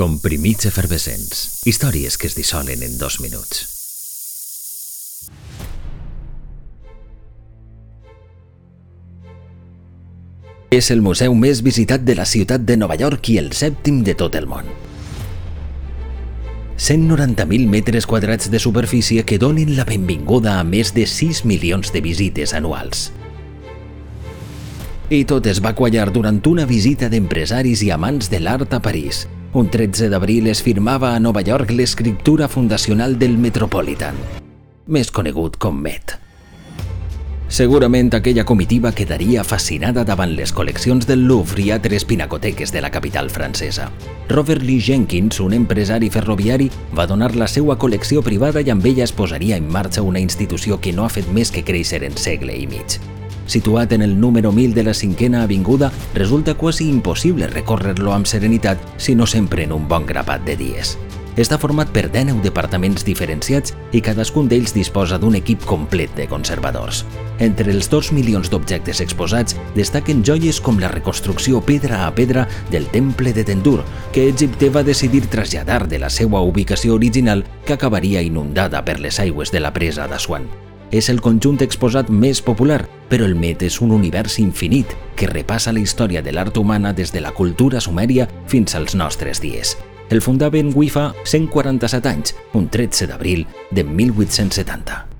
[0.00, 1.60] Comprimits efervescents.
[1.68, 3.66] Històries que es dissolen en dos minuts.
[10.72, 14.14] És el museu més visitat de la ciutat de Nova York i el sèptim de
[14.16, 14.70] tot el món.
[16.78, 22.00] 190.000 metres quadrats de superfície que donen la benvinguda a més de 6 milions de
[22.00, 23.10] visites anuals.
[25.10, 29.26] I tot es va quallar durant una visita d'empresaris i amants de l'art a París.
[29.52, 34.14] Un 13 d'abril es firmava a Nova York l'escriptura fundacional del Metropolitan,
[34.86, 36.14] més conegut com Met.
[37.50, 42.94] Segurament aquella comitiva quedaria fascinada davant les col·leccions del Louvre i altres pinacoteques de la
[42.94, 43.90] capital francesa.
[44.28, 49.02] Robert Lee Jenkins, un empresari ferroviari, va donar la seva col·lecció privada i amb ella
[49.02, 52.54] es posaria en marxa una institució que no ha fet més que créixer en segle
[52.54, 53.00] i mig.
[53.50, 58.78] Situat en el número 1000 de la cinquena avinguda, resulta quasi impossible recórrer-lo amb serenitat
[58.96, 60.92] si no s'empren un bon grapat de dies.
[61.34, 67.02] Està format per 19 departaments diferenciats i cadascun d'ells disposa d'un equip complet de conservadors.
[67.42, 72.86] Entre els 2 milions d'objectes exposats destaquen joies com la reconstrucció pedra a pedra del
[72.94, 73.80] temple de Tendur,
[74.14, 79.18] que Egipte va decidir traslladar de la seva ubicació original que acabaria inundada per les
[79.18, 80.69] aigües de la presa d'Aswan.
[80.90, 85.72] És el conjunt exposat més popular, però el Met és un univers infinit que repassa
[85.72, 89.76] la història de l'art humana des de la cultura sumèria fins als nostres dies.
[90.10, 95.19] El fundaven avui fa 147 anys, un 13 d'abril de 1870.